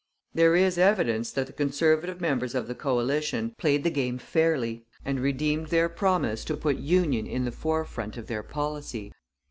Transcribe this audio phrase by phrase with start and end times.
[0.33, 5.19] There is evidence that the Conservative members of the coalition played the game fairly and
[5.19, 9.11] redeemed their promise to put union in the forefront of their policy.